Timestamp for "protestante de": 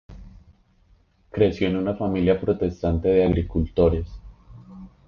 2.41-3.23